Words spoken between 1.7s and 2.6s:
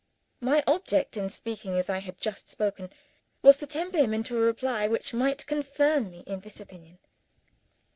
as I had just